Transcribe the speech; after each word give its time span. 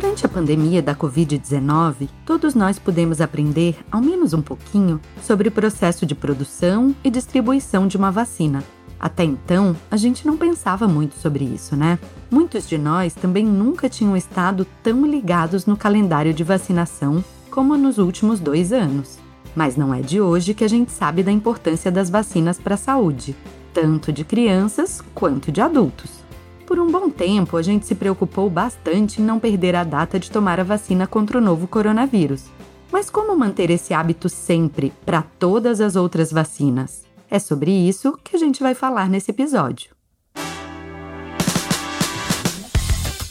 Durante 0.00 0.24
a 0.24 0.30
pandemia 0.30 0.80
da 0.80 0.94
Covid-19, 0.94 2.08
todos 2.24 2.54
nós 2.54 2.78
pudemos 2.78 3.20
aprender, 3.20 3.76
ao 3.92 4.00
menos 4.00 4.32
um 4.32 4.40
pouquinho, 4.40 4.98
sobre 5.22 5.48
o 5.48 5.52
processo 5.52 6.06
de 6.06 6.14
produção 6.14 6.96
e 7.04 7.10
distribuição 7.10 7.86
de 7.86 7.98
uma 7.98 8.10
vacina. 8.10 8.64
Até 8.98 9.24
então, 9.24 9.76
a 9.90 9.98
gente 9.98 10.26
não 10.26 10.38
pensava 10.38 10.88
muito 10.88 11.16
sobre 11.16 11.44
isso, 11.44 11.76
né? 11.76 11.98
Muitos 12.30 12.66
de 12.66 12.78
nós 12.78 13.12
também 13.12 13.44
nunca 13.44 13.90
tinham 13.90 14.16
estado 14.16 14.66
tão 14.82 15.04
ligados 15.04 15.66
no 15.66 15.76
calendário 15.76 16.32
de 16.32 16.42
vacinação 16.42 17.22
como 17.50 17.76
nos 17.76 17.98
últimos 17.98 18.40
dois 18.40 18.72
anos. 18.72 19.18
Mas 19.54 19.76
não 19.76 19.92
é 19.92 20.00
de 20.00 20.18
hoje 20.18 20.54
que 20.54 20.64
a 20.64 20.68
gente 20.68 20.90
sabe 20.92 21.22
da 21.22 21.30
importância 21.30 21.92
das 21.92 22.08
vacinas 22.08 22.58
para 22.58 22.74
a 22.74 22.78
saúde, 22.78 23.36
tanto 23.74 24.10
de 24.10 24.24
crianças 24.24 25.02
quanto 25.14 25.52
de 25.52 25.60
adultos. 25.60 26.19
Por 26.70 26.78
um 26.78 26.88
bom 26.88 27.10
tempo, 27.10 27.56
a 27.56 27.62
gente 27.62 27.84
se 27.84 27.96
preocupou 27.96 28.48
bastante 28.48 29.20
em 29.20 29.24
não 29.24 29.40
perder 29.40 29.74
a 29.74 29.82
data 29.82 30.20
de 30.20 30.30
tomar 30.30 30.60
a 30.60 30.62
vacina 30.62 31.04
contra 31.04 31.38
o 31.38 31.40
novo 31.40 31.66
coronavírus. 31.66 32.44
Mas 32.92 33.10
como 33.10 33.36
manter 33.36 33.70
esse 33.70 33.92
hábito 33.92 34.28
sempre 34.28 34.92
para 35.04 35.20
todas 35.20 35.80
as 35.80 35.96
outras 35.96 36.30
vacinas? 36.30 37.02
É 37.28 37.40
sobre 37.40 37.72
isso 37.72 38.16
que 38.22 38.36
a 38.36 38.38
gente 38.38 38.62
vai 38.62 38.72
falar 38.72 39.08
nesse 39.08 39.32
episódio. 39.32 39.90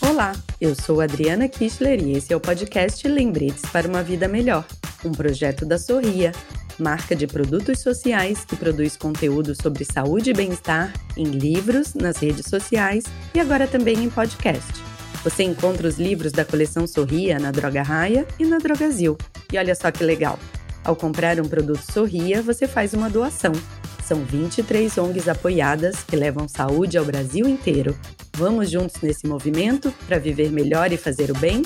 Olá, 0.02 0.34
eu 0.60 0.76
sou 0.76 1.00
Adriana 1.00 1.48
Kistler 1.48 2.04
e 2.04 2.18
esse 2.18 2.34
é 2.34 2.36
o 2.36 2.42
podcast 2.42 3.08
Lembretes 3.08 3.62
para 3.72 3.88
uma 3.88 4.04
Vida 4.04 4.28
Melhor, 4.28 4.66
um 5.06 5.14
projeto 5.14 5.66
da 5.66 5.78
Sorria, 5.78 6.34
marca 6.80 7.16
de 7.16 7.28
produtos 7.28 7.80
sociais 7.80 8.46
que 8.46 8.56
produz 8.56 8.96
conteúdo 8.96 9.54
sobre 9.54 9.86
saúde 9.86 10.32
e 10.32 10.34
bem-estar 10.34 10.94
em 11.16 11.26
livros, 11.26 11.94
nas 11.94 12.18
redes 12.18 12.46
sociais 12.48 13.04
e 13.34 13.40
agora 13.40 13.68
também 13.68 14.04
em 14.04 14.10
podcast. 14.10 14.72
Você 15.24 15.44
encontra 15.44 15.88
os 15.88 15.98
livros 16.00 16.32
da 16.32 16.46
coleção 16.46 16.88
Sorria 16.88 17.38
na 17.40 17.52
Droga 17.52 17.84
Raia 17.84 18.26
e 18.40 18.46
na 18.46 18.58
Drogazil. 18.58 19.18
E 19.52 19.58
olha 19.58 19.76
só 19.76 19.92
que 19.92 20.04
legal! 20.04 20.40
Ao 20.84 20.96
comprar 20.96 21.40
um 21.40 21.48
produto 21.48 21.92
Sorria, 21.92 22.42
você 22.42 22.68
faz 22.68 22.94
uma 22.94 23.10
doação. 23.10 23.52
São 24.04 24.24
23 24.24 24.98
ONGs 24.98 25.28
apoiadas 25.28 26.04
que 26.04 26.16
levam 26.16 26.48
saúde 26.48 26.98
ao 26.98 27.06
Brasil 27.06 27.48
inteiro. 27.48 27.96
Vamos 28.36 28.70
juntos 28.72 29.02
nesse 29.02 29.28
movimento 29.28 29.94
para 30.08 30.18
viver 30.18 30.52
melhor 30.52 30.92
e 30.94 30.98
fazer 30.98 31.30
o 31.30 31.38
bem? 31.38 31.62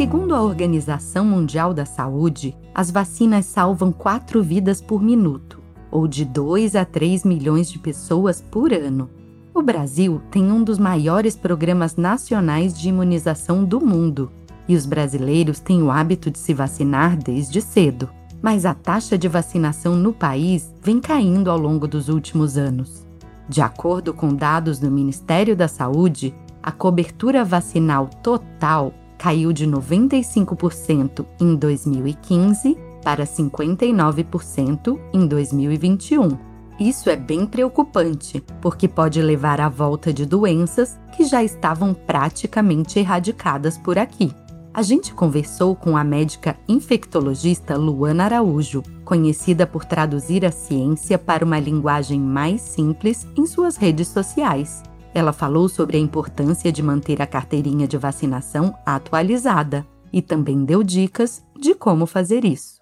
Segundo 0.00 0.34
a 0.34 0.40
Organização 0.40 1.26
Mundial 1.26 1.74
da 1.74 1.84
Saúde, 1.84 2.56
as 2.74 2.90
vacinas 2.90 3.44
salvam 3.44 3.92
4 3.92 4.42
vidas 4.42 4.80
por 4.80 5.02
minuto, 5.02 5.60
ou 5.90 6.08
de 6.08 6.24
2 6.24 6.74
a 6.74 6.86
3 6.86 7.22
milhões 7.22 7.70
de 7.70 7.78
pessoas 7.78 8.40
por 8.40 8.72
ano. 8.72 9.10
O 9.52 9.60
Brasil 9.60 10.22
tem 10.30 10.50
um 10.50 10.64
dos 10.64 10.78
maiores 10.78 11.36
programas 11.36 11.96
nacionais 11.96 12.72
de 12.72 12.88
imunização 12.88 13.62
do 13.62 13.78
mundo 13.78 14.32
e 14.66 14.74
os 14.74 14.86
brasileiros 14.86 15.60
têm 15.60 15.82
o 15.82 15.90
hábito 15.90 16.30
de 16.30 16.38
se 16.38 16.54
vacinar 16.54 17.18
desde 17.18 17.60
cedo. 17.60 18.08
Mas 18.40 18.64
a 18.64 18.72
taxa 18.72 19.18
de 19.18 19.28
vacinação 19.28 19.96
no 19.96 20.14
país 20.14 20.74
vem 20.82 20.98
caindo 20.98 21.50
ao 21.50 21.58
longo 21.58 21.86
dos 21.86 22.08
últimos 22.08 22.56
anos. 22.56 23.06
De 23.46 23.60
acordo 23.60 24.14
com 24.14 24.34
dados 24.34 24.78
do 24.78 24.90
Ministério 24.90 25.54
da 25.54 25.68
Saúde, 25.68 26.34
a 26.62 26.72
cobertura 26.72 27.44
vacinal 27.44 28.08
total 28.22 28.94
caiu 29.20 29.52
de 29.52 29.66
95% 29.66 31.26
em 31.38 31.54
2015 31.54 32.74
para 33.04 33.26
59% 33.26 34.98
em 35.12 35.26
2021. 35.26 36.38
Isso 36.80 37.10
é 37.10 37.16
bem 37.16 37.44
preocupante, 37.44 38.42
porque 38.62 38.88
pode 38.88 39.20
levar 39.20 39.60
à 39.60 39.68
volta 39.68 40.10
de 40.10 40.24
doenças 40.24 40.98
que 41.14 41.24
já 41.24 41.44
estavam 41.44 41.92
praticamente 41.92 42.98
erradicadas 42.98 43.76
por 43.76 43.98
aqui. 43.98 44.32
A 44.72 44.80
gente 44.80 45.12
conversou 45.12 45.76
com 45.76 45.98
a 45.98 46.04
médica 46.04 46.56
infectologista 46.66 47.76
Luana 47.76 48.24
Araújo, 48.24 48.82
conhecida 49.04 49.66
por 49.66 49.84
traduzir 49.84 50.46
a 50.46 50.50
ciência 50.50 51.18
para 51.18 51.44
uma 51.44 51.60
linguagem 51.60 52.18
mais 52.18 52.62
simples 52.62 53.26
em 53.36 53.44
suas 53.44 53.76
redes 53.76 54.08
sociais. 54.08 54.82
Ela 55.14 55.32
falou 55.32 55.68
sobre 55.68 55.96
a 55.96 56.00
importância 56.00 56.70
de 56.70 56.82
manter 56.82 57.20
a 57.20 57.26
carteirinha 57.26 57.86
de 57.86 57.96
vacinação 57.96 58.74
atualizada 58.86 59.86
e 60.12 60.22
também 60.22 60.64
deu 60.64 60.82
dicas 60.82 61.44
de 61.58 61.74
como 61.74 62.06
fazer 62.06 62.44
isso. 62.44 62.79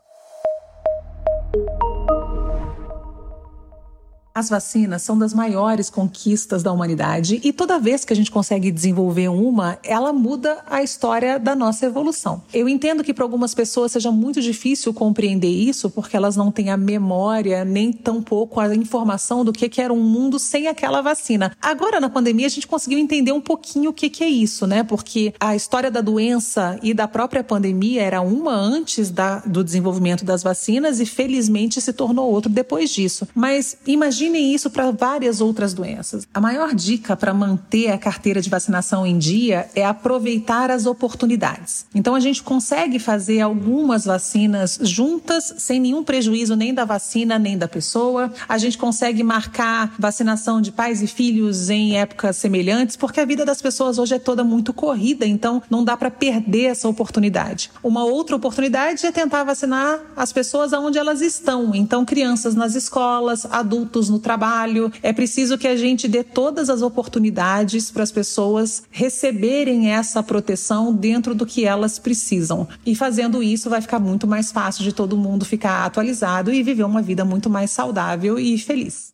As 4.39 4.49
vacinas 4.49 5.03
são 5.03 5.19
das 5.19 5.35
maiores 5.35 5.91
conquistas 5.91 6.63
da 6.63 6.73
humanidade 6.73 7.41
e 7.43 7.53
toda 7.53 7.77
vez 7.77 8.05
que 8.05 8.13
a 8.13 8.17
gente 8.17 8.31
consegue 8.31 8.71
desenvolver 8.71 9.27
uma, 9.27 9.81
ela 9.83 10.13
muda 10.13 10.59
a 10.71 10.81
história 10.81 11.41
da 11.41 11.57
nossa 11.57 11.87
evolução. 11.87 12.41
Eu 12.55 12.69
entendo 12.69 13.03
que 13.03 13.13
para 13.13 13.25
algumas 13.25 13.53
pessoas 13.53 13.91
seja 13.91 14.13
muito 14.13 14.41
difícil 14.41 14.95
compreender 14.95 15.49
isso 15.49 15.91
porque 15.91 16.17
elas 16.17 16.37
não 16.37 16.53
têm 16.53 16.71
a 16.71 16.77
memória 16.77 17.65
nem 17.65 17.93
tampouco 17.93 18.61
a 18.61 18.73
informação 18.77 19.45
do 19.45 19.53
que, 19.53 19.69
que 19.69 19.83
era 19.83 19.93
um 19.93 20.05
mundo 20.05 20.39
sem 20.39 20.69
aquela 20.69 21.01
vacina. 21.01 21.51
Agora, 21.61 21.99
na 21.99 22.09
pandemia, 22.09 22.47
a 22.47 22.51
gente 22.51 22.69
conseguiu 22.69 23.01
entender 23.01 23.33
um 23.33 23.41
pouquinho 23.41 23.91
o 23.91 23.93
que, 23.93 24.09
que 24.09 24.23
é 24.23 24.29
isso, 24.29 24.69
né? 24.69 24.85
Porque 24.85 25.35
a 25.41 25.57
história 25.57 25.91
da 25.91 26.01
doença 26.01 26.79
e 26.81 26.95
da 26.95 27.09
própria 27.09 27.43
pandemia 27.43 28.03
era 28.03 28.21
uma 28.21 28.55
antes 28.55 29.11
da, 29.11 29.41
do 29.41 29.65
desenvolvimento 29.65 30.25
das 30.25 30.45
vacinas 30.45 31.01
e 31.01 31.07
felizmente 31.07 31.81
se 31.81 31.93
tornou 31.93 32.31
outra 32.31 32.49
depois 32.49 32.91
disso. 32.91 33.27
Mas 33.35 33.77
imagine 33.85 34.28
Imaginem 34.29 34.55
isso 34.55 34.69
para 34.69 34.91
várias 34.91 35.41
outras 35.41 35.73
doenças. 35.73 36.29
A 36.35 36.41
maior 36.41 36.75
dica 36.75 37.17
para 37.17 37.33
manter 37.33 37.91
a 37.91 37.97
carteira 37.97 38.43
de 38.43 38.51
vacinação 38.51 39.07
em 39.07 39.17
dia 39.17 39.71
é 39.75 39.83
aproveitar 39.83 40.71
as 40.71 40.85
oportunidades. 40.85 41.87
Então 41.95 42.15
a 42.15 42.21
gente 42.21 42.43
consegue 42.43 42.99
fazer 42.99 43.41
algumas 43.41 44.05
vacinas 44.05 44.79
juntas, 44.83 45.55
sem 45.57 45.81
nenhum 45.81 46.05
prejuízo 46.05 46.55
nem 46.55 46.75
da 46.75 46.85
vacina 46.85 47.39
nem 47.39 47.57
da 47.57 47.67
pessoa. 47.67 48.31
A 48.47 48.59
gente 48.59 48.77
consegue 48.77 49.23
marcar 49.23 49.95
vacinação 49.99 50.61
de 50.61 50.71
pais 50.73 51.03
e 51.03 51.07
filhos 51.07 51.71
em 51.71 51.97
épocas 51.97 52.37
semelhantes, 52.37 52.97
porque 52.97 53.21
a 53.21 53.25
vida 53.25 53.47
das 53.47 53.63
pessoas 53.63 53.99
hoje 53.99 54.17
é 54.17 54.19
toda 54.19 54.45
muito 54.45 54.75
corrida, 54.75 55.25
então 55.25 55.63
não 55.71 55.83
dá 55.83 55.97
para 55.97 56.11
perder 56.11 56.65
essa 56.65 56.87
oportunidade. 56.87 57.71
Uma 57.83 58.05
outra 58.05 58.37
oportunidade 58.37 59.07
é 59.07 59.11
tentar 59.11 59.45
vacinar 59.45 60.01
as 60.15 60.35
pessoas 60.35 60.75
aonde 60.75 60.99
elas 60.99 61.23
estão. 61.23 61.75
Então, 61.75 62.05
crianças 62.05 62.55
nas 62.55 62.75
escolas, 62.75 63.47
adultos 63.51 64.11
no 64.11 64.18
no 64.19 64.23
trabalho. 64.23 64.93
É 65.03 65.13
preciso 65.13 65.57
que 65.57 65.69
a 65.69 65.77
gente 65.77 66.09
dê 66.09 66.25
todas 66.25 66.69
as 66.69 66.83
oportunidades 66.83 67.91
para 67.91 68.03
as 68.03 68.13
pessoas 68.13 68.83
receberem 68.91 69.91
essa 69.91 70.23
proteção 70.23 70.93
dentro 70.93 71.35
do 71.35 71.47
que 71.47 71.65
elas 71.65 71.99
precisam. 71.99 72.69
E 72.85 72.95
fazendo 72.95 73.43
isso, 73.43 73.71
vai 73.71 73.81
ficar 73.81 74.01
muito 74.01 74.27
mais 74.27 74.51
fácil 74.51 74.83
de 74.83 74.93
todo 74.93 75.17
mundo 75.17 75.45
ficar 75.45 75.87
atualizado 75.87 76.53
e 76.53 76.63
viver 76.63 76.85
uma 76.85 77.01
vida 77.01 77.25
muito 77.25 77.49
mais 77.49 77.71
saudável 77.71 78.39
e 78.39 78.59
feliz. 78.59 79.13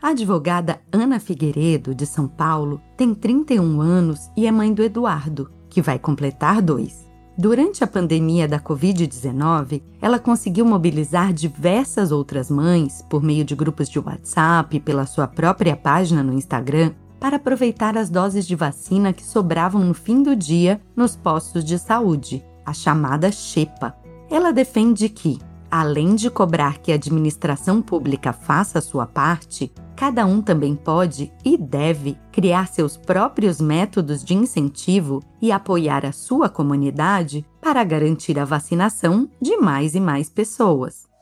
A 0.00 0.08
advogada 0.08 0.80
Ana 0.92 1.18
Figueiredo, 1.18 1.94
de 1.94 2.06
São 2.06 2.28
Paulo, 2.28 2.80
tem 2.96 3.14
31 3.14 3.80
anos 3.80 4.20
e 4.36 4.46
é 4.46 4.52
mãe 4.52 4.72
do 4.72 4.82
Eduardo, 4.82 5.50
que 5.70 5.80
vai 5.80 5.98
completar 5.98 6.60
dois. 6.60 7.03
Durante 7.36 7.82
a 7.82 7.86
pandemia 7.88 8.46
da 8.46 8.60
Covid-19, 8.60 9.82
ela 10.00 10.20
conseguiu 10.20 10.64
mobilizar 10.64 11.32
diversas 11.32 12.12
outras 12.12 12.48
mães, 12.48 13.04
por 13.10 13.24
meio 13.24 13.44
de 13.44 13.56
grupos 13.56 13.88
de 13.88 13.98
WhatsApp 13.98 14.76
e 14.76 14.80
pela 14.80 15.04
sua 15.04 15.26
própria 15.26 15.76
página 15.76 16.22
no 16.22 16.32
Instagram, 16.32 16.92
para 17.18 17.36
aproveitar 17.36 17.98
as 17.98 18.08
doses 18.08 18.46
de 18.46 18.54
vacina 18.54 19.12
que 19.12 19.24
sobravam 19.24 19.82
no 19.82 19.94
fim 19.94 20.22
do 20.22 20.36
dia 20.36 20.80
nos 20.94 21.16
postos 21.16 21.64
de 21.64 21.76
saúde, 21.76 22.44
a 22.64 22.72
chamada 22.72 23.32
XEPA. 23.32 23.96
Ela 24.30 24.52
defende 24.52 25.08
que, 25.08 25.40
além 25.68 26.14
de 26.14 26.30
cobrar 26.30 26.78
que 26.78 26.92
a 26.92 26.94
administração 26.94 27.82
pública 27.82 28.32
faça 28.32 28.78
a 28.78 28.82
sua 28.82 29.06
parte, 29.06 29.72
cada 29.96 30.26
um 30.26 30.42
também 30.42 30.74
pode 30.74 31.32
e 31.44 31.56
deve 31.56 32.16
criar 32.32 32.68
seus 32.68 32.96
próprios 32.96 33.60
métodos 33.60 34.24
de 34.24 34.34
incentivo 34.34 35.22
e 35.40 35.52
apoiar 35.52 36.04
a 36.04 36.12
sua 36.12 36.48
comunidade 36.48 37.44
para 37.60 37.82
garantir 37.84 38.38
a 38.38 38.44
vacinação 38.44 39.28
de 39.40 39.56
mais 39.56 39.94
e 39.94 40.00
mais 40.00 40.28
pessoas. 40.28 41.13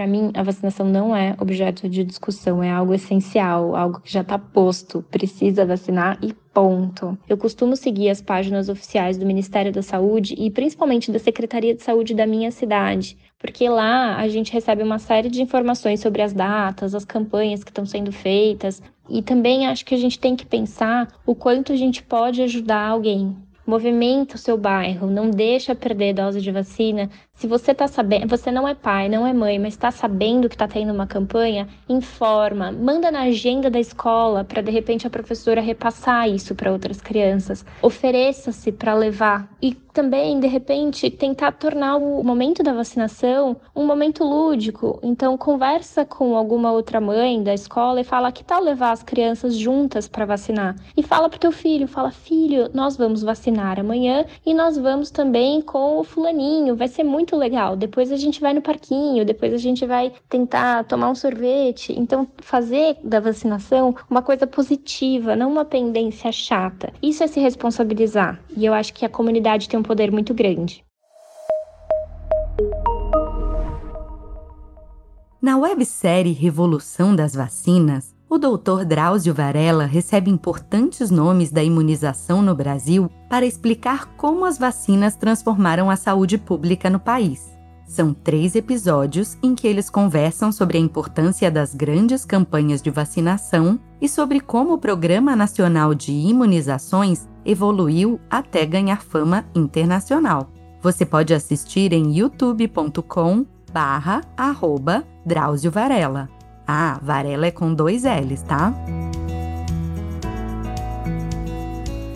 Para 0.00 0.06
mim, 0.06 0.30
a 0.32 0.42
vacinação 0.42 0.88
não 0.88 1.14
é 1.14 1.36
objeto 1.38 1.86
de 1.86 2.02
discussão, 2.02 2.62
é 2.62 2.70
algo 2.70 2.94
essencial, 2.94 3.76
algo 3.76 4.00
que 4.00 4.10
já 4.10 4.22
está 4.22 4.38
posto. 4.38 5.04
Precisa 5.10 5.66
vacinar 5.66 6.18
e 6.22 6.32
ponto. 6.54 7.18
Eu 7.28 7.36
costumo 7.36 7.76
seguir 7.76 8.08
as 8.08 8.22
páginas 8.22 8.70
oficiais 8.70 9.18
do 9.18 9.26
Ministério 9.26 9.70
da 9.70 9.82
Saúde 9.82 10.34
e 10.38 10.50
principalmente 10.50 11.12
da 11.12 11.18
Secretaria 11.18 11.74
de 11.74 11.82
Saúde 11.82 12.14
da 12.14 12.26
minha 12.26 12.50
cidade, 12.50 13.18
porque 13.38 13.68
lá 13.68 14.16
a 14.16 14.26
gente 14.26 14.54
recebe 14.54 14.82
uma 14.82 14.98
série 14.98 15.28
de 15.28 15.42
informações 15.42 16.00
sobre 16.00 16.22
as 16.22 16.32
datas, 16.32 16.94
as 16.94 17.04
campanhas 17.04 17.62
que 17.62 17.70
estão 17.70 17.84
sendo 17.84 18.10
feitas, 18.10 18.82
e 19.06 19.20
também 19.20 19.66
acho 19.66 19.84
que 19.84 19.94
a 19.94 19.98
gente 19.98 20.18
tem 20.18 20.34
que 20.34 20.46
pensar 20.46 21.08
o 21.26 21.34
quanto 21.34 21.74
a 21.74 21.76
gente 21.76 22.02
pode 22.02 22.40
ajudar 22.40 22.88
alguém. 22.88 23.36
Movimenta 23.66 24.34
o 24.34 24.38
seu 24.38 24.56
bairro, 24.56 25.08
não 25.08 25.30
deixa 25.30 25.76
perder 25.76 26.14
dose 26.14 26.40
de 26.40 26.50
vacina, 26.50 27.08
se 27.40 27.46
você 27.46 27.70
está 27.70 27.88
sabendo, 27.88 28.28
você 28.28 28.50
não 28.50 28.68
é 28.68 28.74
pai, 28.74 29.08
não 29.08 29.26
é 29.26 29.32
mãe, 29.32 29.58
mas 29.58 29.72
está 29.72 29.90
sabendo 29.90 30.46
que 30.46 30.54
está 30.54 30.68
tendo 30.68 30.92
uma 30.92 31.06
campanha, 31.06 31.66
informa, 31.88 32.70
manda 32.70 33.10
na 33.10 33.22
agenda 33.22 33.70
da 33.70 33.80
escola 33.80 34.44
para 34.44 34.60
de 34.60 34.70
repente 34.70 35.06
a 35.06 35.10
professora 35.10 35.62
repassar 35.62 36.28
isso 36.28 36.54
para 36.54 36.70
outras 36.70 37.00
crianças. 37.00 37.64
Ofereça-se 37.80 38.70
para 38.70 38.92
levar 38.92 39.48
e 39.62 39.74
também 39.92 40.38
de 40.38 40.46
repente 40.46 41.10
tentar 41.10 41.52
tornar 41.52 41.96
o 41.96 42.22
momento 42.22 42.62
da 42.62 42.72
vacinação 42.72 43.56
um 43.74 43.86
momento 43.86 44.22
lúdico. 44.22 45.00
Então 45.02 45.36
conversa 45.36 46.04
com 46.04 46.36
alguma 46.36 46.70
outra 46.70 47.00
mãe 47.00 47.42
da 47.42 47.54
escola 47.54 48.00
e 48.00 48.04
fala 48.04 48.30
que 48.30 48.44
tal 48.44 48.62
levar 48.62 48.92
as 48.92 49.02
crianças 49.02 49.56
juntas 49.56 50.06
para 50.06 50.26
vacinar. 50.26 50.76
E 50.96 51.02
fala 51.02 51.28
pro 51.28 51.40
teu 51.40 51.52
filho, 51.52 51.88
fala: 51.88 52.10
"Filho, 52.10 52.70
nós 52.72 52.96
vamos 52.96 53.22
vacinar 53.22 53.80
amanhã 53.80 54.24
e 54.44 54.54
nós 54.54 54.76
vamos 54.76 55.10
também 55.10 55.60
com 55.60 55.98
o 55.98 56.04
fulaninho, 56.04 56.76
vai 56.76 56.88
ser 56.88 57.02
muito 57.02 57.29
muito 57.30 57.36
legal. 57.36 57.76
Depois 57.76 58.10
a 58.10 58.16
gente 58.16 58.40
vai 58.40 58.52
no 58.52 58.60
parquinho, 58.60 59.24
depois 59.24 59.54
a 59.54 59.56
gente 59.56 59.86
vai 59.86 60.12
tentar 60.28 60.84
tomar 60.84 61.10
um 61.10 61.14
sorvete. 61.14 61.92
Então, 61.96 62.26
fazer 62.38 62.96
da 63.04 63.20
vacinação 63.20 63.94
uma 64.08 64.22
coisa 64.22 64.46
positiva, 64.46 65.36
não 65.36 65.50
uma 65.50 65.64
pendência 65.64 66.32
chata. 66.32 66.92
Isso 67.00 67.22
é 67.22 67.26
se 67.28 67.38
responsabilizar. 67.38 68.40
E 68.56 68.66
eu 68.66 68.74
acho 68.74 68.92
que 68.92 69.04
a 69.04 69.08
comunidade 69.08 69.68
tem 69.68 69.78
um 69.78 69.82
poder 69.82 70.10
muito 70.10 70.34
grande. 70.34 70.84
Na 75.40 75.56
websérie 75.56 76.32
Revolução 76.32 77.16
das 77.16 77.34
Vacinas, 77.34 78.14
o 78.30 78.38
Dr. 78.38 78.84
Drauzio 78.86 79.34
Varela 79.34 79.84
recebe 79.86 80.30
importantes 80.30 81.10
nomes 81.10 81.50
da 81.50 81.64
imunização 81.64 82.40
no 82.40 82.54
Brasil 82.54 83.10
para 83.28 83.44
explicar 83.44 84.06
como 84.16 84.44
as 84.44 84.56
vacinas 84.56 85.16
transformaram 85.16 85.90
a 85.90 85.96
saúde 85.96 86.38
pública 86.38 86.88
no 86.88 87.00
país. 87.00 87.50
São 87.84 88.14
três 88.14 88.54
episódios 88.54 89.36
em 89.42 89.52
que 89.52 89.66
eles 89.66 89.90
conversam 89.90 90.52
sobre 90.52 90.78
a 90.78 90.80
importância 90.80 91.50
das 91.50 91.74
grandes 91.74 92.24
campanhas 92.24 92.80
de 92.80 92.88
vacinação 92.88 93.80
e 94.00 94.08
sobre 94.08 94.38
como 94.38 94.74
o 94.74 94.78
Programa 94.78 95.34
Nacional 95.34 95.92
de 95.92 96.12
Imunizações 96.12 97.28
evoluiu 97.44 98.20
até 98.30 98.64
ganhar 98.64 99.02
fama 99.02 99.44
internacional. 99.56 100.52
Você 100.80 101.04
pode 101.04 101.34
assistir 101.34 101.92
em 101.92 102.16
youtube.com 102.16 103.44
barra 103.72 104.20
Drauzio 105.26 105.70
Varela. 105.72 106.39
Ah, 106.72 107.00
Varela 107.02 107.46
é 107.46 107.50
com 107.50 107.74
dois 107.74 108.04
L's, 108.04 108.42
tá? 108.42 108.72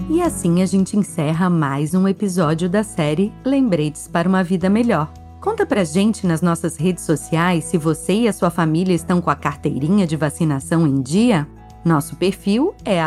E 0.08 0.22
assim 0.22 0.62
a 0.62 0.66
gente 0.66 0.96
encerra 0.96 1.50
mais 1.50 1.92
um 1.92 2.06
episódio 2.06 2.70
da 2.70 2.84
série 2.84 3.32
Lembretes 3.44 4.06
para 4.06 4.28
uma 4.28 4.44
Vida 4.44 4.70
Melhor. 4.70 5.12
Conta 5.40 5.66
pra 5.66 5.82
gente 5.82 6.24
nas 6.24 6.40
nossas 6.40 6.76
redes 6.76 7.02
sociais 7.02 7.64
se 7.64 7.76
você 7.76 8.12
e 8.12 8.28
a 8.28 8.32
sua 8.32 8.48
família 8.48 8.94
estão 8.94 9.20
com 9.20 9.28
a 9.28 9.34
carteirinha 9.34 10.06
de 10.06 10.14
vacinação 10.14 10.86
em 10.86 11.02
dia. 11.02 11.48
Nosso 11.84 12.14
perfil 12.14 12.76
é 12.84 13.00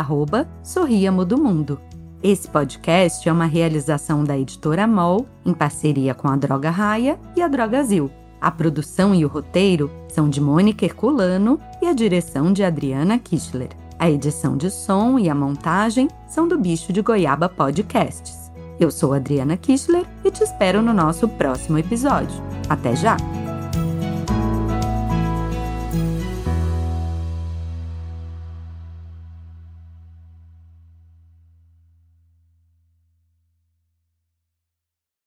Sorriamo 0.62 1.24
do 1.24 1.38
Mundo. 1.38 1.80
Esse 2.22 2.46
podcast 2.46 3.26
é 3.26 3.32
uma 3.32 3.46
realização 3.46 4.22
da 4.22 4.36
editora 4.38 4.86
MOL, 4.86 5.26
em 5.46 5.54
parceria 5.54 6.12
com 6.12 6.28
a 6.28 6.36
Droga 6.36 6.68
Raia 6.68 7.18
e 7.34 7.40
a 7.40 7.48
Drogazil. 7.48 8.10
A 8.40 8.50
produção 8.50 9.14
e 9.14 9.24
o 9.24 9.28
roteiro 9.28 9.90
são 10.08 10.28
de 10.28 10.40
Mônica 10.40 10.84
Herculano 10.84 11.60
e 11.82 11.86
a 11.86 11.92
direção 11.92 12.52
de 12.52 12.62
Adriana 12.62 13.18
Kichler. 13.18 13.70
A 13.98 14.08
edição 14.08 14.56
de 14.56 14.70
som 14.70 15.18
e 15.18 15.28
a 15.28 15.34
montagem 15.34 16.08
são 16.28 16.46
do 16.46 16.56
Bicho 16.58 16.92
de 16.92 17.02
Goiaba 17.02 17.48
Podcasts. 17.48 18.52
Eu 18.78 18.90
sou 18.90 19.12
Adriana 19.12 19.56
Kichler 19.56 20.06
e 20.24 20.30
te 20.30 20.44
espero 20.44 20.80
no 20.80 20.94
nosso 20.94 21.28
próximo 21.28 21.78
episódio. 21.78 22.40
Até 22.68 22.94
já! 22.94 23.16